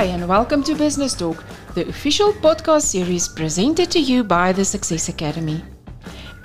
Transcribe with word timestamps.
Hi, 0.00 0.06
and 0.06 0.26
welcome 0.26 0.62
to 0.62 0.74
Business 0.74 1.12
Talk, 1.12 1.44
the 1.74 1.86
official 1.86 2.32
podcast 2.32 2.84
series 2.84 3.28
presented 3.28 3.90
to 3.90 3.98
you 3.98 4.24
by 4.24 4.50
the 4.50 4.64
Success 4.64 5.10
Academy. 5.10 5.62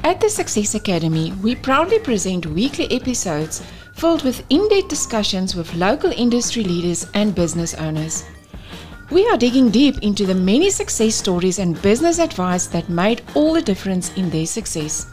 At 0.03 0.19
the 0.19 0.29
Success 0.29 0.75
Academy, 0.75 1.31
we 1.41 1.55
proudly 1.55 1.99
present 1.99 2.45
weekly 2.47 2.91
episodes 2.91 3.63
filled 3.93 4.23
with 4.23 4.43
in 4.49 4.67
depth 4.67 4.89
discussions 4.89 5.55
with 5.55 5.73
local 5.75 6.11
industry 6.11 6.65
leaders 6.65 7.07
and 7.13 7.33
business 7.33 7.73
owners. 7.75 8.25
We 9.09 9.25
are 9.29 9.37
digging 9.37 9.69
deep 9.69 9.99
into 9.99 10.25
the 10.25 10.35
many 10.35 10.69
success 10.69 11.15
stories 11.15 11.57
and 11.57 11.81
business 11.81 12.19
advice 12.19 12.67
that 12.67 12.89
made 12.89 13.21
all 13.35 13.53
the 13.53 13.61
difference 13.61 14.13
in 14.17 14.29
their 14.29 14.47
success. 14.47 15.07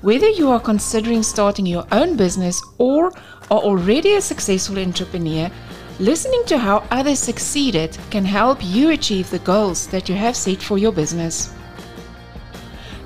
Whether 0.00 0.30
you 0.30 0.50
are 0.50 0.58
considering 0.58 1.22
starting 1.22 1.66
your 1.66 1.86
own 1.92 2.16
business 2.16 2.60
or 2.78 3.12
are 3.52 3.60
already 3.60 4.14
a 4.14 4.20
successful 4.20 4.80
entrepreneur, 4.80 5.48
Listening 5.98 6.42
to 6.46 6.58
how 6.58 6.86
others 6.90 7.18
succeeded 7.18 7.96
can 8.10 8.24
help 8.24 8.58
you 8.64 8.90
achieve 8.90 9.28
the 9.30 9.38
goals 9.40 9.86
that 9.88 10.08
you 10.08 10.14
have 10.14 10.36
set 10.36 10.62
for 10.62 10.78
your 10.78 10.90
business. 10.90 11.54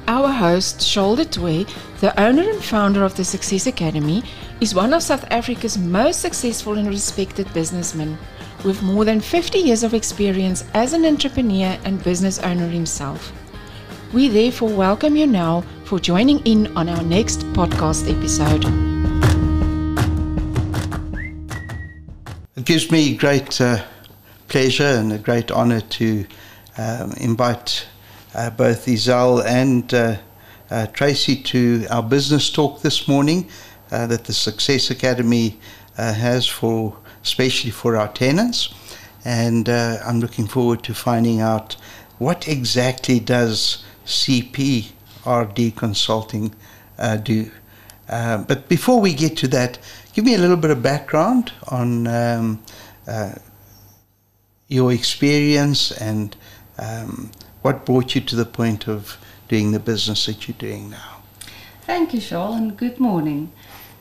Our 0.06 0.28
host, 0.28 0.80
Shoal 0.80 1.16
Toy, 1.16 1.66
the 2.00 2.18
owner 2.18 2.48
and 2.48 2.62
founder 2.62 3.04
of 3.04 3.16
the 3.16 3.24
Success 3.24 3.66
Academy, 3.66 4.22
is 4.60 4.74
one 4.74 4.94
of 4.94 5.02
South 5.02 5.24
Africa's 5.32 5.76
most 5.76 6.20
successful 6.20 6.78
and 6.78 6.86
respected 6.86 7.52
businessmen, 7.52 8.16
with 8.64 8.82
more 8.82 9.04
than 9.04 9.20
50 9.20 9.58
years 9.58 9.82
of 9.82 9.92
experience 9.92 10.64
as 10.72 10.92
an 10.92 11.04
entrepreneur 11.04 11.76
and 11.84 12.02
business 12.04 12.38
owner 12.38 12.68
himself. 12.68 13.32
We 14.12 14.28
therefore 14.28 14.70
welcome 14.70 15.16
you 15.16 15.26
now 15.26 15.64
for 15.84 15.98
joining 15.98 16.38
in 16.46 16.74
on 16.76 16.88
our 16.88 17.02
next 17.02 17.40
podcast 17.52 18.08
episode. 18.08 18.95
Gives 22.66 22.90
me 22.90 23.14
great 23.14 23.60
uh, 23.60 23.84
pleasure 24.48 24.82
and 24.82 25.12
a 25.12 25.18
great 25.18 25.52
honor 25.52 25.80
to 25.82 26.26
um, 26.76 27.12
invite 27.12 27.86
uh, 28.34 28.50
both 28.50 28.86
Izelle 28.86 29.46
and 29.46 29.94
uh, 29.94 30.16
uh, 30.68 30.88
Tracy 30.88 31.36
to 31.44 31.86
our 31.90 32.02
business 32.02 32.50
talk 32.50 32.82
this 32.82 33.06
morning 33.06 33.48
uh, 33.92 34.08
that 34.08 34.24
the 34.24 34.32
Success 34.32 34.90
Academy 34.90 35.60
uh, 35.96 36.12
has 36.12 36.48
for, 36.48 36.98
especially 37.22 37.70
for 37.70 37.96
our 37.96 38.08
tenants. 38.08 38.74
And 39.24 39.68
I'm 39.68 40.18
looking 40.18 40.48
forward 40.48 40.82
to 40.84 40.92
finding 40.94 41.40
out 41.40 41.76
what 42.18 42.48
exactly 42.48 43.20
does 43.20 43.84
CPRD 44.06 45.76
Consulting 45.76 46.52
do. 47.22 47.48
but 48.08 48.68
before 48.68 49.00
we 49.00 49.14
get 49.14 49.36
to 49.36 49.48
that, 49.48 49.78
Give 50.16 50.24
me 50.24 50.34
a 50.34 50.38
little 50.38 50.56
bit 50.56 50.70
of 50.70 50.82
background 50.82 51.52
on 51.68 52.06
um, 52.06 52.62
uh, 53.06 53.34
your 54.66 54.90
experience 54.90 55.92
and 55.92 56.34
um, 56.78 57.30
what 57.60 57.84
brought 57.84 58.14
you 58.14 58.22
to 58.22 58.34
the 58.34 58.46
point 58.46 58.88
of 58.88 59.18
doing 59.48 59.72
the 59.72 59.78
business 59.78 60.24
that 60.24 60.48
you're 60.48 60.56
doing 60.56 60.88
now. 60.88 61.18
Thank 61.82 62.14
you, 62.14 62.20
Shoal, 62.20 62.54
and 62.54 62.78
good 62.78 62.98
morning. 62.98 63.52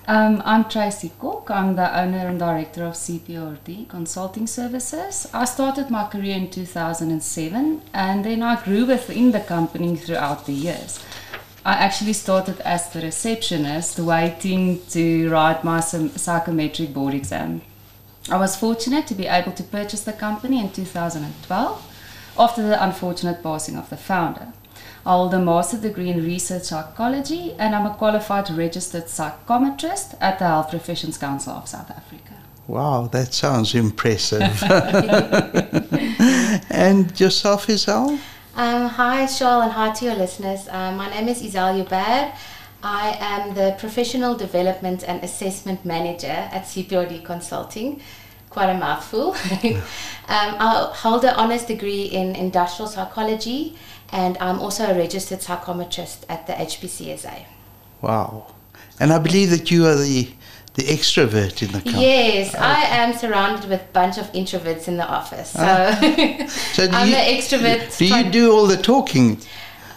Um, 0.07 0.41
I'm 0.45 0.69
Tracy 0.69 1.11
Cock. 1.19 1.51
I'm 1.51 1.75
the 1.75 1.99
owner 1.99 2.29
and 2.29 2.39
director 2.39 2.85
of 2.85 2.93
CPRD 2.93 3.89
Consulting 3.89 4.47
Services. 4.47 5.27
I 5.33 5.43
started 5.43 5.89
my 5.89 6.07
career 6.07 6.37
in 6.37 6.49
2007 6.49 7.81
and 7.93 8.23
then 8.23 8.41
I 8.41 8.63
grew 8.63 8.85
within 8.85 9.31
the 9.31 9.41
company 9.41 9.97
throughout 9.97 10.45
the 10.45 10.53
years. 10.53 11.03
I 11.65 11.73
actually 11.73 12.13
started 12.13 12.59
as 12.59 12.91
the 12.91 13.01
receptionist, 13.01 13.97
waiting 13.97 14.85
to 14.89 15.31
write 15.31 15.63
my 15.63 15.79
psychometric 15.79 16.93
board 16.93 17.15
exam. 17.15 17.63
I 18.29 18.37
was 18.37 18.55
fortunate 18.55 19.07
to 19.07 19.15
be 19.15 19.25
able 19.25 19.51
to 19.53 19.63
purchase 19.63 20.03
the 20.03 20.13
company 20.13 20.59
in 20.59 20.71
2012 20.71 21.91
after 22.37 22.61
the 22.61 22.83
unfortunate 22.83 23.41
passing 23.41 23.77
of 23.77 23.89
the 23.89 23.97
founder. 23.97 24.53
I 25.07 25.13
hold 25.13 25.33
a 25.33 25.39
master's 25.39 25.81
degree 25.81 26.09
in 26.09 26.23
research 26.23 26.65
psychology 26.65 27.55
and 27.57 27.73
I'm 27.73 27.87
a 27.87 27.95
qualified 27.95 28.47
registered 28.51 29.05
psychometrist 29.05 30.15
at 30.21 30.37
the 30.37 30.45
Health 30.45 30.69
Professions 30.69 31.17
Council 31.17 31.53
of 31.53 31.67
South 31.67 31.89
Africa. 31.89 32.35
Wow, 32.67 33.07
that 33.11 33.33
sounds 33.33 33.73
impressive. 33.73 34.61
and 36.69 37.19
yourself, 37.19 37.65
Izelle? 37.65 38.19
Um, 38.57 38.87
hi, 38.87 39.25
Shoal, 39.25 39.63
and 39.63 39.71
hi 39.73 39.91
to 39.91 40.05
your 40.05 40.15
listeners. 40.15 40.69
Um, 40.69 40.95
my 40.95 41.09
name 41.09 41.27
is 41.27 41.43
Izelle 41.43 41.75
Joubert. 41.75 42.33
I 42.81 43.17
am 43.19 43.53
the 43.53 43.75
Professional 43.77 44.33
Development 44.33 45.03
and 45.05 45.21
Assessment 45.25 45.83
Manager 45.83 46.47
at 46.53 46.63
CPRD 46.63 47.25
Consulting. 47.25 47.99
Quite 48.49 48.69
a 48.69 48.77
mouthful. 48.77 49.31
um, 49.63 49.81
I 50.29 50.89
hold 50.95 51.25
an 51.25 51.35
honours 51.35 51.65
degree 51.65 52.03
in 52.03 52.33
industrial 52.33 52.87
psychology, 52.87 53.77
and 54.13 54.37
I'm 54.37 54.61
also 54.61 54.85
a 54.85 54.95
registered 54.95 55.39
psychometrist 55.39 56.23
at 56.29 56.47
the 56.47 56.53
HPCSA. 56.53 57.43
Wow. 58.01 58.53
And 59.01 59.11
I 59.11 59.19
believe 59.19 59.49
that 59.49 59.69
you 59.69 59.85
are 59.85 59.95
the 59.95 60.29
the 60.75 60.83
extrovert 60.83 61.61
in 61.61 61.71
the 61.71 61.81
company. 61.81 62.05
Yes, 62.05 62.53
okay. 62.53 62.63
I 62.63 62.81
am 63.01 63.17
surrounded 63.17 63.69
with 63.69 63.81
a 63.81 63.91
bunch 63.93 64.17
of 64.17 64.31
introverts 64.33 64.87
in 64.87 64.97
the 64.97 65.07
office. 65.07 65.51
So, 65.51 65.61
uh, 65.61 66.47
so 66.47 66.87
I'm 66.91 67.07
you, 67.07 67.15
the 67.15 67.21
extrovert. 67.21 67.97
Do 67.97 68.05
you 68.05 68.29
do 68.29 68.51
all 68.51 68.67
the 68.67 68.77
talking? 68.77 69.39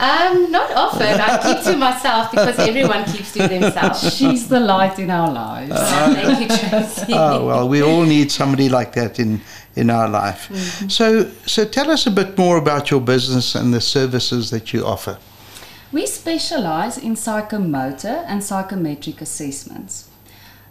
Um, 0.00 0.52
not 0.52 0.70
often. 0.70 1.20
I 1.20 1.42
keep 1.42 1.64
to 1.64 1.76
myself 1.76 2.30
because 2.30 2.56
everyone 2.60 3.04
keeps 3.06 3.32
to 3.32 3.48
themselves. 3.48 4.14
She's 4.16 4.48
the 4.48 4.60
light 4.60 5.00
in 5.00 5.10
our 5.10 5.32
lives. 5.32 5.72
Uh, 5.72 6.14
Thank 6.14 6.40
you, 6.40 6.68
Tracy. 6.68 7.12
Oh 7.12 7.44
well, 7.46 7.68
we 7.68 7.82
all 7.82 8.04
need 8.04 8.30
somebody 8.30 8.68
like 8.68 8.92
that 8.92 9.18
in 9.18 9.40
in 9.74 9.90
our 9.90 10.08
life. 10.08 10.48
Mm-hmm. 10.48 10.88
So, 10.88 11.30
so 11.46 11.64
tell 11.64 11.90
us 11.90 12.06
a 12.06 12.10
bit 12.10 12.38
more 12.38 12.56
about 12.56 12.90
your 12.90 13.00
business 13.00 13.56
and 13.56 13.74
the 13.74 13.80
services 13.80 14.50
that 14.50 14.72
you 14.72 14.84
offer. 14.84 15.18
We 15.90 16.06
specialize 16.06 16.98
in 16.98 17.14
psychomotor 17.14 18.24
and 18.26 18.44
psychometric 18.44 19.20
assessments. 19.20 20.07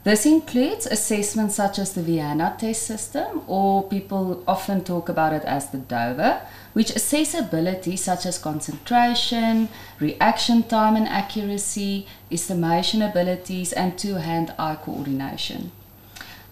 This 0.07 0.25
includes 0.25 0.85
assessments 0.85 1.55
such 1.55 1.77
as 1.77 1.91
the 1.91 2.01
Vienna 2.01 2.55
test 2.57 2.83
system, 2.83 3.41
or 3.45 3.83
people 3.83 4.41
often 4.47 4.81
talk 4.85 5.09
about 5.09 5.33
it 5.33 5.43
as 5.43 5.69
the 5.71 5.79
DOVA, 5.79 6.43
which 6.71 6.91
assess 6.91 7.33
abilities 7.33 8.05
such 8.05 8.25
as 8.25 8.39
concentration, 8.39 9.67
reaction 9.99 10.63
time 10.63 10.95
and 10.95 11.09
accuracy, 11.09 12.07
estimation 12.31 13.01
abilities, 13.01 13.73
and 13.73 13.99
two 13.99 14.15
hand 14.15 14.53
eye 14.57 14.77
coordination. 14.81 15.71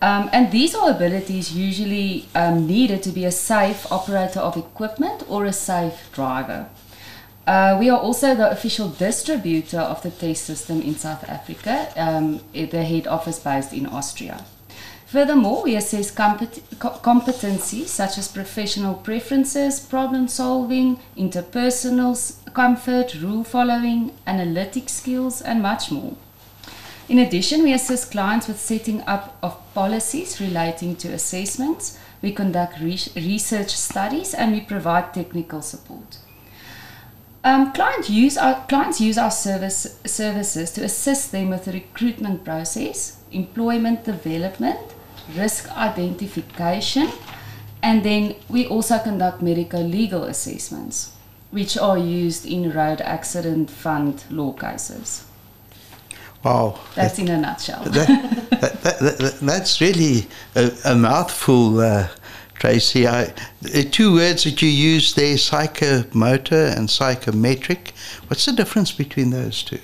Um, 0.01 0.29
and 0.33 0.51
these 0.51 0.75
are 0.75 0.89
abilities 0.91 1.55
usually 1.55 2.25
um, 2.35 2.67
needed 2.67 3.03
to 3.03 3.11
be 3.11 3.23
a 3.23 3.31
safe 3.31 3.89
operator 3.89 4.41
of 4.41 4.57
equipment 4.57 5.23
or 5.29 5.45
a 5.45 5.53
safe 5.53 6.09
driver. 6.11 6.67
Uh, 7.47 7.77
we 7.79 7.89
are 7.91 7.99
also 7.99 8.33
the 8.33 8.49
official 8.49 8.89
distributor 8.89 9.79
of 9.79 10.01
the 10.01 10.09
test 10.09 10.45
system 10.45 10.81
in 10.81 10.95
South 10.95 11.23
Africa, 11.29 11.87
um, 11.95 12.39
the 12.53 12.83
head 12.83 13.05
office 13.05 13.37
based 13.37 13.71
in 13.71 13.85
Austria. 13.85 14.43
Furthermore, 15.05 15.61
we 15.63 15.75
assess 15.75 16.11
compet- 16.11 16.61
competencies 16.79 17.87
such 17.87 18.17
as 18.17 18.27
professional 18.27 18.95
preferences, 18.95 19.79
problem 19.79 20.27
solving, 20.27 20.97
interpersonal 21.15 22.17
comfort, 22.53 23.13
rule 23.21 23.43
following, 23.43 24.11
analytic 24.25 24.89
skills, 24.89 25.41
and 25.41 25.61
much 25.61 25.91
more. 25.91 26.15
In 27.07 27.19
addition, 27.19 27.61
we 27.61 27.73
assist 27.73 28.09
clients 28.09 28.47
with 28.47 28.59
setting 28.59 29.01
up 29.01 29.37
of 29.43 29.55
policies 29.75 30.41
relating 30.41 30.95
to 30.95 31.09
assessments. 31.09 31.99
We 32.23 32.31
conduct 32.31 32.79
re- 32.79 32.97
research 33.15 33.75
studies 33.75 34.33
and 34.33 34.51
we 34.51 34.61
provide 34.61 35.13
technical 35.13 35.61
support. 35.61 36.17
Um, 37.45 37.73
clients 37.73 38.09
use 38.09 38.39
our 38.39 38.65
clients 38.67 38.99
use 38.99 39.19
our 39.19 39.29
service 39.29 39.99
services 40.03 40.71
to 40.71 40.83
assist 40.83 41.31
them 41.31 41.51
with 41.51 41.65
the 41.65 41.73
recruitment 41.73 42.43
process, 42.43 43.17
employment 43.31 44.03
development, 44.03 44.79
risk 45.37 45.69
identification, 45.77 47.07
and 47.83 48.03
then 48.03 48.35
we 48.49 48.65
also 48.65 48.97
conduct 48.97 49.43
medical 49.43 49.79
legal 49.83 50.23
assessments, 50.23 51.13
which 51.51 51.77
are 51.77 51.99
used 51.99 52.47
in 52.47 52.71
road 52.71 52.99
accident 53.01 53.69
fund 53.69 54.23
law 54.31 54.51
cases. 54.51 55.25
Wow, 56.43 56.79
that's 56.95 57.17
that, 57.17 57.21
in 57.21 57.29
a 57.29 57.37
nutshell. 57.37 57.83
That, 57.83 58.81
that, 58.81 59.37
that's 59.39 59.79
really 59.79 60.25
a, 60.55 60.71
a 60.83 60.95
mouthful. 60.95 61.79
Uh, 61.79 62.07
Tracy. 62.55 63.07
I, 63.07 63.33
the 63.61 63.83
two 63.83 64.13
words 64.13 64.43
that 64.45 64.61
you 64.61 64.69
use 64.69 65.13
there, 65.13 65.35
psychomotor 65.35 66.75
and 66.75 66.89
psychometric. 66.89 67.93
What's 68.27 68.45
the 68.45 68.53
difference 68.53 68.91
between 68.91 69.29
those 69.29 69.61
two? 69.63 69.79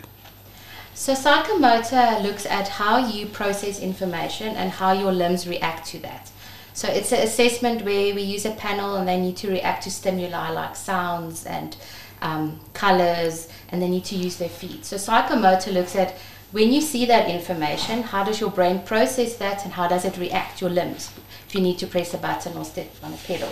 So, 0.94 1.14
psychomotor 1.14 2.22
looks 2.22 2.46
at 2.46 2.68
how 2.68 2.98
you 2.98 3.26
process 3.26 3.80
information 3.80 4.56
and 4.56 4.72
how 4.72 4.92
your 4.92 5.12
limbs 5.12 5.48
react 5.48 5.88
to 5.88 6.00
that. 6.00 6.32
So, 6.74 6.88
it's 6.88 7.12
an 7.12 7.22
assessment 7.22 7.84
where 7.84 8.14
we 8.16 8.22
use 8.22 8.46
a 8.46 8.52
panel 8.52 8.96
and 8.96 9.08
they 9.08 9.20
need 9.20 9.38
to 9.38 9.50
react 9.50 9.84
to 9.84 9.92
stimuli 9.92 10.50
like 10.52 10.76
sounds 10.76 11.46
and 11.46 11.76
um, 12.22 12.60
colors, 12.74 13.48
and 13.70 13.82
they 13.82 13.90
need 13.90 14.06
to 14.06 14.16
use 14.16 14.38
their 14.38 14.50
feet. 14.50 14.86
So, 14.86 14.96
psychomotor 14.96 15.74
looks 15.74 15.96
at 15.96 16.16
when 16.52 16.72
you 16.72 16.82
see 16.82 17.06
that 17.06 17.30
information, 17.30 18.04
how 18.04 18.24
does 18.24 18.40
your 18.40 18.52
brain 18.52 18.82
process 18.82 19.36
that 19.38 19.64
and 19.64 19.74
how 19.74 19.88
does 19.88 20.04
it 20.06 20.18
react, 20.18 20.62
your 20.62 20.70
limbs, 20.70 21.12
if 21.52 21.56
you 21.56 21.62
need 21.62 21.78
to 21.78 21.86
press 21.86 22.14
a 22.14 22.18
button 22.18 22.58
or 22.58 22.64
step 22.64 22.90
on 23.04 23.12
a 23.14 23.18
pedal? 23.18 23.50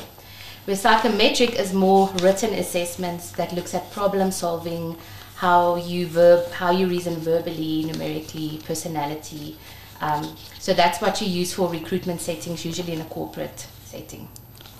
Where 0.63 0.78
psychometric 0.78 1.60
is 1.60 1.74
more 1.74 2.10
written 2.22 2.54
assessments 2.54 3.31
that 3.31 3.51
looks 3.51 3.74
at 3.74 3.92
problem 3.92 4.31
solving, 4.31 4.96
how 5.36 5.75
you 5.75 6.07
verb, 6.07 6.50
how 6.51 6.72
you 6.72 6.88
reason 6.88 7.16
verbally, 7.16 7.84
numerically, 7.84 8.62
personality. 8.66 9.57
Um, 10.00 10.34
so 10.60 10.74
that's 10.74 11.01
what 11.01 11.19
you 11.19 11.28
use 11.28 11.54
for 11.54 11.69
recruitment 11.69 12.22
settings, 12.22 12.63
usually 12.63 12.94
in 12.94 13.01
a 13.01 13.06
corporate 13.06 13.68
setting. 13.84 14.30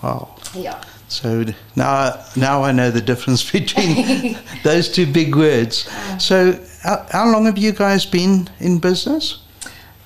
Wow. 0.02 0.34
Yeah. 0.54 0.82
So 1.08 1.44
now, 1.76 2.24
now 2.36 2.62
I 2.62 2.72
know 2.72 2.90
the 2.90 3.02
difference 3.02 3.50
between 3.52 4.38
those 4.64 4.88
two 4.88 5.04
big 5.04 5.36
words. 5.36 5.90
So, 6.18 6.58
how, 6.82 7.06
how 7.10 7.30
long 7.30 7.44
have 7.44 7.58
you 7.58 7.72
guys 7.72 8.06
been 8.06 8.48
in 8.60 8.78
business? 8.78 9.42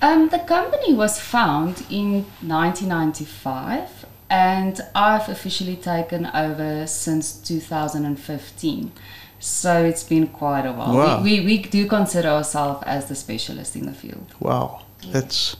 Um, 0.05 0.29
the 0.29 0.37
company 0.37 0.93
was 0.93 1.19
found 1.19 1.83
in 1.89 2.25
1995 2.41 4.05
and 4.29 4.79
I've 4.93 5.27
officially 5.29 5.75
taken 5.75 6.27
over 6.27 6.85
since 6.85 7.33
2015. 7.33 8.91
So 9.39 9.83
it's 9.83 10.03
been 10.03 10.27
quite 10.27 10.67
a 10.67 10.73
while. 10.73 10.95
Wow. 10.95 11.23
We, 11.23 11.39
we, 11.39 11.45
we 11.45 11.57
do 11.63 11.87
consider 11.87 12.27
ourselves 12.27 12.83
as 12.85 13.07
the 13.07 13.15
specialist 13.15 13.75
in 13.75 13.87
the 13.87 13.93
field. 13.93 14.27
Wow, 14.39 14.83
that's 15.07 15.55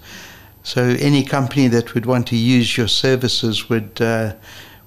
so. 0.62 0.96
Any 1.00 1.24
company 1.24 1.68
that 1.70 1.96
would 1.96 2.06
want 2.06 2.28
to 2.28 2.36
use 2.36 2.78
your 2.78 2.88
services 2.88 3.68
would 3.70 4.00
uh, 4.00 4.36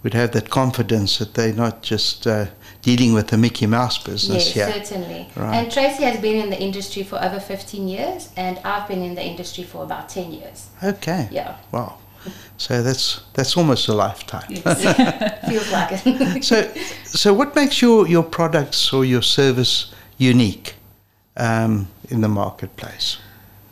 would 0.05 0.15
have 0.15 0.31
that 0.33 0.51
confidence 0.51 1.19
that 1.19 1.35
they're 1.35 1.53
not 1.53 1.83
just 1.83 2.27
uh, 2.27 2.47
dealing 2.97 3.13
with 3.13 3.29
the 3.29 3.37
Mickey 3.37 3.67
Mouse 3.67 3.99
business 3.99 4.45
Yes, 4.47 4.55
here. 4.55 4.73
certainly. 4.73 5.29
Right. 5.37 5.57
And 5.57 5.71
Tracy 5.71 6.05
has 6.05 6.19
been 6.21 6.37
in 6.43 6.49
the 6.49 6.59
industry 6.59 7.03
for 7.03 7.23
over 7.23 7.39
15 7.39 7.87
years, 7.87 8.31
and 8.35 8.59
I've 8.65 8.89
been 8.89 9.03
in 9.03 9.15
the 9.15 9.23
industry 9.23 9.65
for 9.65 9.83
about 9.83 10.09
10 10.09 10.33
years. 10.33 10.71
Okay. 10.83 11.29
Yeah, 11.31 11.57
Wow. 11.71 11.99
So 12.57 12.83
that's 12.83 13.21
that's 13.35 13.57
almost 13.57 13.89
a 13.89 13.93
lifetime. 13.95 14.49
feels 15.49 15.71
like 15.71 15.91
it. 15.93 16.45
so, 16.51 16.69
so 17.05 17.33
what 17.33 17.55
makes 17.55 17.81
your, 17.81 18.09
your 18.09 18.25
products 18.25 18.93
or 18.93 19.05
your 19.05 19.23
service 19.23 19.95
unique 20.19 20.75
um, 21.37 21.89
in 22.11 22.21
the 22.21 22.29
marketplace? 22.29 23.19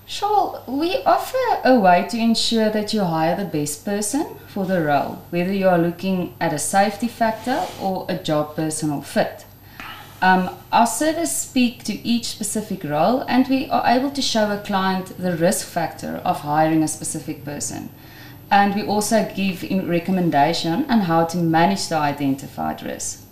Sure, 0.08 0.62
we 0.69 1.03
offer 1.03 1.37
a 1.64 1.76
way 1.81 2.06
to 2.08 2.17
ensure 2.17 2.70
that 2.70 2.94
you 2.94 3.03
hire 3.03 3.35
the 3.35 3.44
best 3.44 3.85
person 3.85 4.37
for 4.47 4.64
the 4.64 4.81
role, 4.81 5.19
whether 5.31 5.53
you 5.53 5.69
are 5.69 5.79
looking 5.79 6.32
at 6.41 6.53
a 6.53 6.61
safety 6.61 7.08
factor 7.08 7.67
or 7.81 8.06
a 8.08 8.17
job 8.17 8.55
personal 8.55 9.03
fit. 9.03 9.44
Um, 10.23 10.50
our 10.73 10.87
service 10.87 11.37
speak 11.37 11.82
to 11.85 12.06
each 12.06 12.26
specific 12.26 12.85
role, 12.85 13.25
and 13.26 13.49
we 13.49 13.69
are 13.69 13.85
able 13.85 14.12
to 14.12 14.23
show 14.23 14.49
a 14.53 14.62
client 14.62 15.19
the 15.19 15.37
risk 15.37 15.67
factor 15.67 16.20
of 16.25 16.41
hiring 16.41 16.85
a 16.85 16.88
specific 16.88 17.44
person. 17.44 17.91
And 18.49 18.76
we 18.76 18.85
also 18.85 19.29
give 19.35 19.64
recommendation 19.88 20.85
on 20.88 21.00
how 21.00 21.25
to 21.25 21.37
manage 21.37 21.88
the 21.88 21.97
identified 21.97 22.81
risk. 22.81 23.25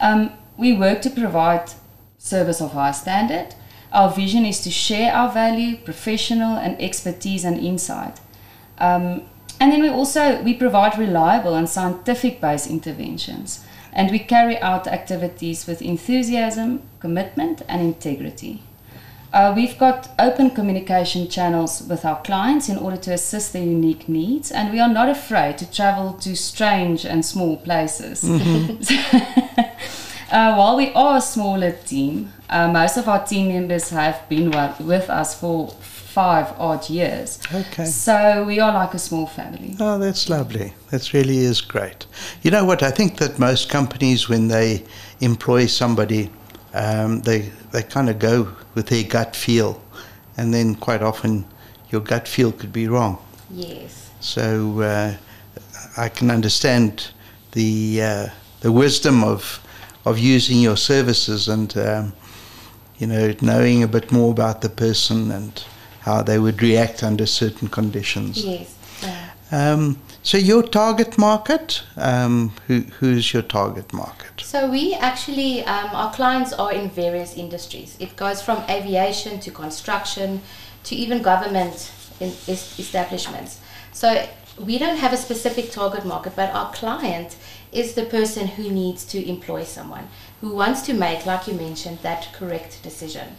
Um, 0.00 0.32
we 0.56 0.72
work 0.72 1.02
to 1.02 1.10
provide 1.10 1.72
service 2.16 2.62
of 2.62 2.72
high 2.72 2.92
standard. 2.92 3.54
Our 3.96 4.10
vision 4.10 4.44
is 4.44 4.60
to 4.60 4.70
share 4.70 5.10
our 5.14 5.32
value, 5.32 5.78
professional 5.78 6.58
and 6.58 6.78
expertise 6.78 7.46
and 7.46 7.58
insight. 7.58 8.20
Um, 8.76 9.22
and 9.58 9.72
then 9.72 9.80
we 9.80 9.88
also 9.88 10.42
we 10.42 10.52
provide 10.52 10.98
reliable 10.98 11.54
and 11.54 11.66
scientific 11.66 12.38
based 12.38 12.68
interventions. 12.68 13.64
And 13.94 14.10
we 14.10 14.18
carry 14.18 14.60
out 14.60 14.86
activities 14.86 15.66
with 15.66 15.80
enthusiasm, 15.80 16.82
commitment, 17.00 17.62
and 17.70 17.80
integrity. 17.80 18.62
Uh, 19.32 19.54
we've 19.56 19.78
got 19.78 20.10
open 20.18 20.50
communication 20.50 21.26
channels 21.28 21.82
with 21.88 22.04
our 22.04 22.20
clients 22.20 22.68
in 22.68 22.76
order 22.76 22.98
to 22.98 23.14
assist 23.14 23.54
their 23.54 23.64
unique 23.64 24.10
needs, 24.10 24.52
and 24.52 24.72
we 24.72 24.78
are 24.78 24.92
not 24.92 25.08
afraid 25.08 25.56
to 25.56 25.70
travel 25.70 26.12
to 26.12 26.36
strange 26.36 27.06
and 27.06 27.24
small 27.24 27.56
places. 27.56 28.22
uh, 30.30 30.54
while 30.54 30.76
we 30.76 30.92
are 30.92 31.16
a 31.16 31.20
smaller 31.22 31.72
team, 31.72 32.30
uh, 32.48 32.70
most 32.70 32.96
of 32.96 33.08
our 33.08 33.24
team 33.26 33.48
members 33.48 33.90
have 33.90 34.28
been 34.28 34.50
with 34.80 35.10
us 35.10 35.38
for 35.38 35.70
five 36.16 36.52
odd 36.58 36.88
years. 36.88 37.38
Okay. 37.52 37.84
So 37.84 38.44
we 38.46 38.58
are 38.60 38.72
like 38.72 38.94
a 38.94 38.98
small 38.98 39.26
family. 39.26 39.76
Oh, 39.78 39.98
that's 39.98 40.30
lovely. 40.30 40.72
That 40.90 41.12
really 41.12 41.38
is 41.38 41.60
great. 41.60 42.06
You 42.42 42.50
know 42.50 42.64
what? 42.64 42.82
I 42.82 42.90
think 42.90 43.18
that 43.18 43.38
most 43.38 43.68
companies, 43.68 44.28
when 44.28 44.48
they 44.48 44.84
employ 45.20 45.66
somebody, 45.66 46.30
um, 46.72 47.20
they 47.22 47.50
they 47.72 47.82
kind 47.82 48.08
of 48.08 48.18
go 48.18 48.48
with 48.74 48.86
their 48.86 49.04
gut 49.04 49.36
feel, 49.36 49.80
and 50.36 50.54
then 50.54 50.74
quite 50.74 51.02
often 51.02 51.44
your 51.90 52.00
gut 52.00 52.28
feel 52.28 52.52
could 52.52 52.72
be 52.72 52.88
wrong. 52.88 53.18
yes. 53.50 54.10
So 54.20 54.80
uh, 54.80 55.14
I 55.96 56.08
can 56.08 56.30
understand 56.30 57.10
the 57.52 58.02
uh, 58.02 58.26
the 58.60 58.72
wisdom 58.72 59.22
of 59.22 59.60
of 60.04 60.18
using 60.18 60.58
your 60.62 60.76
services 60.76 61.48
and 61.48 61.76
um, 61.76 62.12
you 62.98 63.06
know 63.06 63.34
knowing 63.40 63.82
a 63.82 63.88
bit 63.88 64.10
more 64.12 64.30
about 64.30 64.60
the 64.60 64.68
person 64.68 65.30
and 65.30 65.64
how 66.00 66.22
they 66.22 66.38
would 66.38 66.62
react 66.62 67.02
under 67.02 67.26
certain 67.26 67.68
conditions. 67.68 68.44
Yes. 68.44 68.74
Yeah. 69.02 69.30
Um, 69.52 70.00
so 70.22 70.38
your 70.38 70.62
target 70.62 71.18
market, 71.18 71.82
um, 71.96 72.52
who, 72.66 72.80
who's 72.98 73.32
your 73.32 73.42
target 73.42 73.92
market? 73.92 74.40
So 74.40 74.68
we 74.68 74.94
actually, 74.94 75.64
um, 75.64 75.90
our 75.92 76.12
clients 76.12 76.52
are 76.52 76.72
in 76.72 76.90
various 76.90 77.36
industries. 77.36 77.96
It 78.00 78.16
goes 78.16 78.42
from 78.42 78.64
aviation 78.68 79.38
to 79.40 79.50
construction 79.50 80.40
to 80.84 80.94
even 80.94 81.22
government 81.22 81.92
in, 82.18 82.30
establishments. 82.48 83.60
So 83.92 84.26
we 84.58 84.78
don't 84.78 84.96
have 84.96 85.12
a 85.12 85.16
specific 85.16 85.70
target 85.70 86.04
market, 86.04 86.34
but 86.34 86.50
our 86.50 86.72
client 86.72 87.36
is 87.72 87.94
the 87.94 88.04
person 88.04 88.46
who 88.46 88.70
needs 88.70 89.04
to 89.04 89.28
employ 89.28 89.64
someone, 89.64 90.08
who 90.46 90.54
wants 90.54 90.82
to 90.82 90.94
make, 90.94 91.26
like 91.26 91.48
you 91.48 91.54
mentioned, 91.54 91.98
that 92.02 92.28
correct 92.32 92.80
decision. 92.84 93.34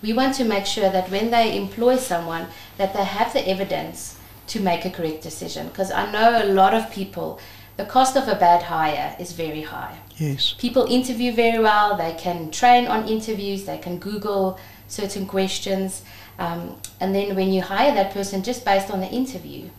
We 0.00 0.14
want 0.14 0.34
to 0.36 0.44
make 0.44 0.64
sure 0.64 0.88
that 0.90 1.10
when 1.10 1.30
they 1.30 1.54
employ 1.54 1.96
someone, 1.96 2.46
that 2.78 2.94
they 2.94 3.04
have 3.04 3.34
the 3.34 3.46
evidence 3.46 4.18
to 4.46 4.60
make 4.60 4.86
a 4.86 4.90
correct 4.90 5.22
decision. 5.22 5.68
Because 5.68 5.90
I 5.90 6.10
know 6.10 6.42
a 6.42 6.46
lot 6.46 6.72
of 6.72 6.90
people, 6.90 7.38
the 7.76 7.84
cost 7.84 8.16
of 8.16 8.28
a 8.28 8.34
bad 8.34 8.62
hire 8.62 9.14
is 9.20 9.32
very 9.32 9.62
high 9.62 9.98
Yes. 10.16 10.52
people 10.58 10.84
interview 10.86 11.30
very 11.32 11.60
well 11.62 11.96
they 11.96 12.12
can 12.14 12.50
train 12.50 12.88
on 12.88 13.06
interviews 13.06 13.66
they 13.66 13.78
can 13.78 13.98
google 13.98 14.58
certain 14.88 15.26
questions 15.26 16.02
um, 16.40 16.74
and 16.98 17.14
then 17.14 17.36
when 17.36 17.52
you 17.52 17.62
hire 17.62 17.94
that 17.94 18.12
person 18.12 18.42
just 18.42 18.64
based 18.64 18.90
on 18.90 18.98
the 18.98 19.06
interview 19.06 19.70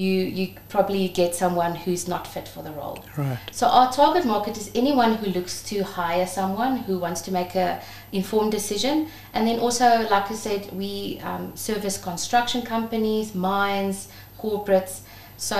you 0.00 0.14
you 0.38 0.44
probably 0.70 1.08
get 1.08 1.34
someone 1.34 1.74
who's 1.74 2.08
not 2.08 2.26
fit 2.26 2.48
for 2.48 2.62
the 2.62 2.72
role. 2.80 2.98
Right. 3.18 3.38
so 3.52 3.66
our 3.66 3.92
target 3.92 4.24
market 4.24 4.56
is 4.56 4.70
anyone 4.74 5.12
who 5.20 5.26
looks 5.38 5.62
to 5.70 5.76
hire 5.84 6.26
someone 6.26 6.78
who 6.86 6.98
wants 6.98 7.20
to 7.26 7.30
make 7.32 7.54
a 7.54 7.82
informed 8.12 8.52
decision. 8.52 9.08
And 9.34 9.46
then 9.46 9.58
also 9.58 9.86
like 10.14 10.30
i 10.30 10.34
said 10.34 10.62
we 10.72 11.20
um, 11.28 11.54
service 11.54 11.96
construction 12.10 12.62
companies 12.62 13.34
mines 13.34 14.08
corporates. 14.42 15.00
So 15.36 15.58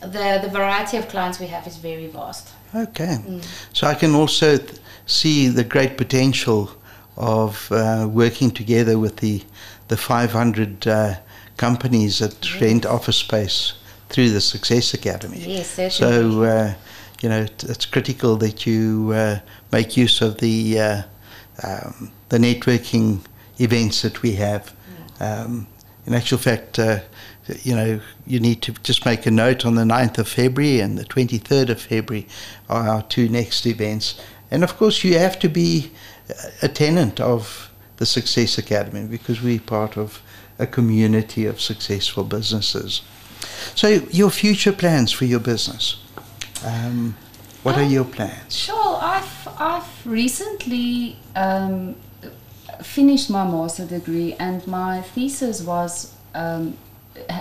the, 0.00 0.40
the 0.44 0.50
variety 0.60 0.96
of 0.96 1.08
clients 1.08 1.38
we 1.38 1.46
have 1.46 1.66
is 1.66 1.76
very 1.76 2.08
vast. 2.08 2.48
Okay. 2.74 3.14
So 3.72 3.86
I 3.86 3.94
can 3.94 4.14
also 4.14 4.56
th- 4.56 4.80
see 5.06 5.48
the 5.48 5.64
great 5.64 5.96
potential 5.96 6.70
of 7.16 7.70
uh, 7.70 8.08
working 8.10 8.50
together 8.50 8.98
with 8.98 9.16
the 9.16 9.42
the 9.88 9.96
500 9.96 10.86
uh, 10.86 11.14
companies 11.58 12.20
that 12.20 12.60
rent 12.60 12.86
office 12.86 13.16
space 13.16 13.74
through 14.08 14.30
the 14.30 14.40
Success 14.40 14.94
Academy. 14.94 15.38
Yes, 15.38 15.70
certainly. 15.70 16.32
So, 16.34 16.42
uh, 16.44 16.74
you 17.20 17.28
know, 17.28 17.46
t- 17.46 17.66
it's 17.68 17.84
critical 17.84 18.36
that 18.36 18.64
you 18.64 19.12
uh, 19.12 19.40
make 19.70 19.96
use 19.96 20.22
of 20.22 20.38
the 20.38 20.80
uh, 20.80 21.02
um, 21.62 22.10
the 22.30 22.38
networking 22.38 23.20
events 23.58 24.02
that 24.02 24.22
we 24.22 24.32
have. 24.36 24.72
Um, 25.20 25.66
in 26.06 26.14
actual 26.14 26.38
fact, 26.38 26.78
uh, 26.78 27.00
you 27.62 27.74
know, 27.74 28.00
you 28.26 28.40
need 28.40 28.62
to 28.62 28.72
just 28.82 29.04
make 29.04 29.26
a 29.26 29.30
note 29.30 29.66
on 29.66 29.74
the 29.74 29.82
9th 29.82 30.18
of 30.18 30.28
February 30.28 30.80
and 30.80 30.96
the 30.96 31.04
23rd 31.04 31.70
of 31.70 31.80
February 31.80 32.26
are 32.68 32.88
our 32.88 33.02
two 33.02 33.28
next 33.28 33.66
events. 33.66 34.20
And 34.50 34.62
of 34.62 34.76
course, 34.76 35.02
you 35.04 35.18
have 35.18 35.38
to 35.40 35.48
be 35.48 35.90
a 36.62 36.68
tenant 36.68 37.20
of 37.20 37.70
the 37.96 38.06
Success 38.06 38.58
Academy 38.58 39.06
because 39.06 39.42
we're 39.42 39.60
part 39.60 39.96
of 39.96 40.22
a 40.58 40.66
community 40.66 41.46
of 41.46 41.60
successful 41.60 42.24
businesses. 42.24 43.02
So, 43.74 43.88
your 44.10 44.30
future 44.30 44.72
plans 44.72 45.12
for 45.12 45.24
your 45.24 45.40
business? 45.40 45.96
Um, 46.64 47.16
what 47.62 47.76
are 47.76 47.84
Um, 47.84 47.90
your 47.90 48.04
plans? 48.04 48.54
Sure, 48.56 48.98
I've 49.00 49.48
I've 49.58 50.06
recently 50.06 51.16
um, 51.36 51.94
finished 52.82 53.30
my 53.30 53.44
master 53.44 53.84
degree, 53.86 54.34
and 54.38 54.66
my 54.66 55.02
thesis 55.02 55.62
was 55.62 56.12
um, 56.34 56.76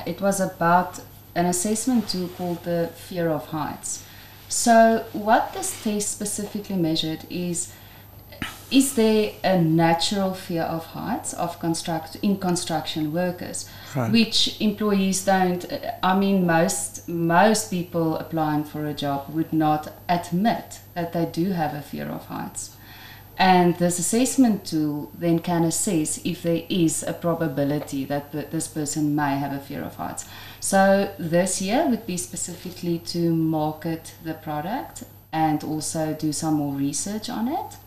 it 0.06 0.22
was 0.22 0.40
about 0.40 1.02
an 1.36 1.46
assessment 1.46 2.10
tool 2.10 2.30
called 2.38 2.64
the 2.64 2.90
fear 2.96 3.30
of 3.30 3.48
heights. 3.48 4.04
So, 4.50 5.06
what 5.14 5.54
this 5.54 5.84
test 5.84 6.10
specifically 6.12 6.78
measured 6.78 7.26
is 7.30 7.74
is 8.70 8.96
there 8.96 9.32
a 9.44 9.62
natural 9.62 10.34
fear 10.34 10.64
of 10.64 10.86
heights 10.88 11.34
of 11.34 11.60
construct 11.60 12.18
in 12.22 12.38
construction 12.38 13.14
workers, 13.14 13.70
Right. 13.96 14.12
which 14.12 14.60
employees 14.60 15.24
don't? 15.26 15.66
I 16.04 16.18
mean, 16.20 16.46
most 16.46 17.08
most 17.08 17.70
people 17.70 18.18
applying 18.18 18.66
for 18.66 18.86
a 18.86 18.94
job 18.94 19.30
would 19.30 19.54
not 19.54 19.94
admit 20.10 20.80
that 20.96 21.14
they 21.14 21.26
do 21.26 21.52
have 21.52 21.74
a 21.74 21.82
fear 21.82 22.08
of 22.08 22.26
heights. 22.26 22.72
And 23.40 23.76
this 23.78 24.00
assessment 24.00 24.66
tool 24.66 25.12
then 25.18 25.40
can 25.40 25.64
assess 25.64 26.20
if 26.26 26.42
there 26.42 26.64
is 26.70 27.04
a 27.04 27.14
probability 27.14 28.04
that 28.06 28.32
this 28.32 28.68
person 28.68 29.16
may 29.16 29.38
have 29.38 29.54
a 29.54 29.60
fear 29.60 29.84
of 29.84 29.96
heights. 29.96 30.26
So 30.60 31.12
this 31.20 31.62
year 31.62 31.88
would 31.88 32.08
be 32.08 32.18
specifically 32.18 32.98
to 33.14 33.34
market 33.34 34.14
the 34.24 34.34
product 34.34 35.04
and 35.32 35.64
also 35.64 36.14
do 36.20 36.34
some 36.34 36.56
more 36.56 36.74
research 36.74 37.30
on 37.30 37.48
it. 37.48 37.78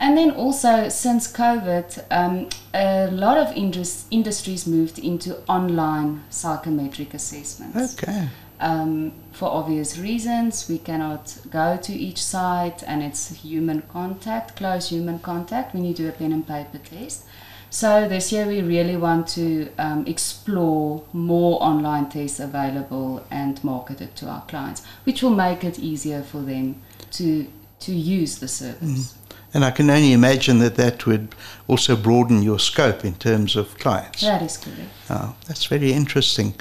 And 0.00 0.16
then 0.16 0.30
also, 0.30 0.88
since 0.88 1.30
COVID, 1.30 2.04
um, 2.10 2.48
a 2.72 3.10
lot 3.10 3.36
of 3.36 3.54
indus- 3.54 4.06
industries 4.10 4.66
moved 4.66 4.98
into 4.98 5.36
online 5.46 6.22
psychometric 6.30 7.12
assessments. 7.12 8.02
Okay. 8.02 8.28
Um, 8.60 9.12
for 9.32 9.48
obvious 9.48 9.98
reasons, 9.98 10.68
we 10.68 10.78
cannot 10.78 11.36
go 11.50 11.76
to 11.76 11.92
each 11.92 12.22
site, 12.22 12.82
and 12.82 13.02
it's 13.02 13.28
human 13.42 13.82
contact, 13.82 14.56
close 14.56 14.88
human 14.88 15.18
contact 15.18 15.74
when 15.74 15.84
you 15.84 15.94
do 15.94 16.08
a 16.08 16.12
pen 16.12 16.32
and 16.32 16.46
paper 16.46 16.78
test. 16.78 17.26
So 17.70 18.08
this 18.08 18.32
year 18.32 18.46
we 18.46 18.62
really 18.62 18.96
want 18.96 19.28
to 19.28 19.68
um, 19.78 20.04
explore 20.06 21.04
more 21.12 21.62
online 21.62 22.08
tests 22.08 22.40
available 22.40 23.24
and 23.30 23.62
market 23.62 24.00
it 24.00 24.16
to 24.16 24.26
our 24.26 24.42
clients, 24.48 24.82
which 25.04 25.22
will 25.22 25.30
make 25.30 25.62
it 25.62 25.78
easier 25.78 26.22
for 26.22 26.40
them 26.40 26.82
to 27.12 27.46
to 27.80 27.92
use 27.92 28.40
the 28.40 28.48
service. 28.48 29.14
And 29.52 29.64
I 29.64 29.70
can 29.70 29.90
only 29.90 30.12
imagine 30.12 30.60
that 30.60 30.76
that 30.76 31.06
would 31.06 31.34
also 31.66 31.96
broaden 31.96 32.42
your 32.42 32.58
scope 32.58 33.04
in 33.04 33.14
terms 33.14 33.56
of 33.56 33.76
clients. 33.78 34.20
That 34.20 34.42
is 34.42 34.56
correct. 34.56 34.90
Oh, 35.08 35.34
that's 35.46 35.66
very 35.66 35.92
interesting. 35.92 36.54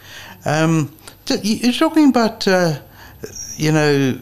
Um, 0.46 0.92
you're 1.44 1.74
talking 1.74 2.10
about, 2.10 2.48
uh, 2.48 2.80
you 3.58 3.72
know, 3.72 4.14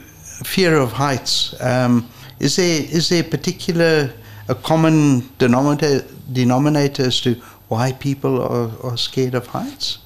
fear 0.44 0.76
of 0.78 0.92
heights. 0.92 1.56
Um, 1.62 2.10
is 2.40 2.56
there 2.58 2.82
is 2.92 3.10
there 3.10 3.24
particular 3.24 4.12
a 4.48 4.56
common 4.56 5.30
denominator 5.38 6.06
denominator 6.32 7.04
as 7.04 7.22
to 7.22 7.36
why 7.70 7.94
people 7.94 8.42
are, 8.42 8.72
are 8.84 8.98
scared 8.98 9.36
of 9.36 9.48
heights? 9.48 10.00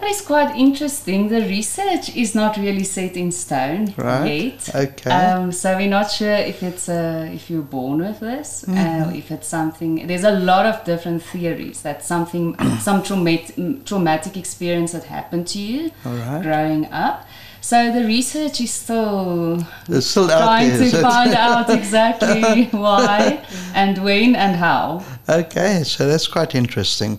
That 0.00 0.10
is 0.10 0.22
quite 0.22 0.56
interesting. 0.56 1.28
The 1.28 1.42
research 1.42 2.16
is 2.16 2.34
not 2.34 2.56
really 2.56 2.84
set 2.84 3.16
in 3.16 3.30
stone 3.32 3.92
Right. 3.98 4.54
yet. 4.66 4.74
Okay. 4.74 5.10
Um, 5.10 5.52
so 5.52 5.76
we're 5.76 5.90
not 5.90 6.10
sure 6.10 6.32
if 6.32 6.62
it's 6.62 6.88
uh, 6.88 7.28
if 7.34 7.50
you're 7.50 7.68
born 7.78 7.98
with 7.98 8.20
this, 8.20 8.64
uh, 8.66 9.12
if 9.14 9.30
it's 9.30 9.46
something. 9.48 10.06
There's 10.06 10.24
a 10.24 10.30
lot 10.30 10.64
of 10.64 10.84
different 10.84 11.22
theories 11.22 11.82
that 11.82 12.02
something, 12.02 12.56
some 12.80 13.02
traumatic 13.02 13.84
traumatic 13.84 14.36
experience 14.38 14.92
that 14.92 15.04
happened 15.04 15.46
to 15.48 15.58
you 15.58 15.90
right. 16.04 16.42
growing 16.42 16.86
up. 16.90 17.26
So 17.60 17.92
the 17.92 18.06
research 18.06 18.58
is 18.62 18.72
still 18.72 19.62
It's 19.86 20.06
still 20.06 20.28
trying 20.28 20.70
there. 20.78 20.90
to 20.90 21.02
find 21.02 21.34
out 21.34 21.68
exactly 21.80 22.64
why 22.70 23.44
and 23.74 23.98
when 24.02 24.34
and 24.34 24.56
how. 24.56 25.04
Okay, 25.28 25.82
so 25.84 26.08
that's 26.08 26.26
quite 26.26 26.54
interesting. 26.54 27.18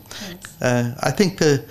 Uh, 0.59 0.93
I 0.99 1.11
think 1.11 1.37
the 1.37 1.63